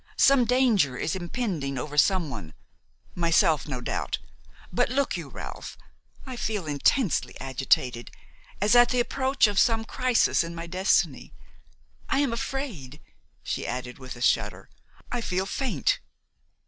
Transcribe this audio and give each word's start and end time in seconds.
Some 0.17 0.45
danger 0.45 0.97
is 0.97 1.15
impending 1.15 1.77
over 1.77 1.95
someone–myself, 1.95 3.67
no 3.67 3.81
doubt–but, 3.81 4.89
look 4.89 5.15
you, 5.15 5.29
Ralph, 5.29 5.77
I 6.25 6.35
feel 6.35 6.65
intensely 6.65 7.39
agitated, 7.39 8.09
as 8.59 8.75
at 8.75 8.89
the 8.89 8.99
approach 8.99 9.45
of 9.45 9.59
a 9.59 9.75
great 9.75 9.87
crisis 9.87 10.43
in 10.43 10.55
my 10.55 10.65
destiny. 10.65 11.35
I 12.09 12.17
am 12.17 12.33
afraid," 12.33 12.99
she 13.43 13.67
added, 13.67 13.99
with 13.99 14.15
a 14.15 14.21
shudder, 14.23 14.71
"I 15.11 15.21
feel 15.21 15.45
faint." 15.45 15.99